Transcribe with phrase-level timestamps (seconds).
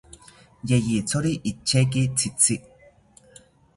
[0.69, 2.55] Yeyithori icheki tzitzi